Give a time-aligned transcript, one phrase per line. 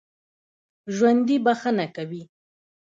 [0.95, 2.23] ژوندي بښنه کوي